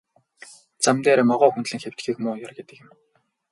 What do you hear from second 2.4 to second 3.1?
ёр гэдэг юм.